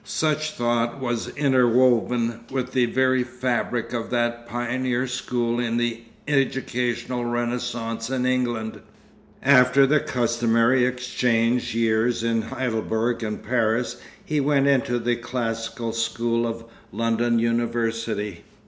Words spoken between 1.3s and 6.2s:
interwoven with the very fabric of that pioneer school in the